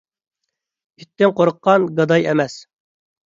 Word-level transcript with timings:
ئىتتىن 1.03 1.35
قورققان 1.41 1.85
گاداي 1.99 2.25
ئەمەس. 2.31 2.57